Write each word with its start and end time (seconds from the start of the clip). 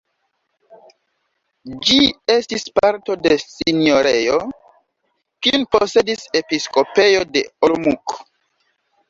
Ĝi 1.89 1.97
estis 2.35 2.65
parto 2.79 3.17
de 3.27 3.37
sinjorejo, 3.43 4.39
kiun 5.49 5.67
posedis 5.77 6.25
episkopejo 6.41 7.23
de 7.37 7.47
Olomouc. 7.71 8.19